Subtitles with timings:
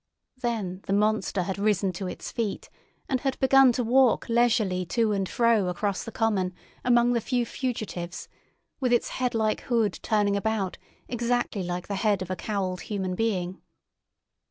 [0.37, 2.71] Then the monster had risen to its feet
[3.07, 7.45] and had begun to walk leisurely to and fro across the common among the few
[7.45, 8.27] fugitives,
[8.79, 13.61] with its headlike hood turning about exactly like the head of a cowled human being.